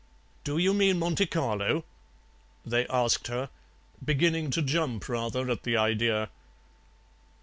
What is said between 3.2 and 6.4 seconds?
her, beginning to jump rather at the idea.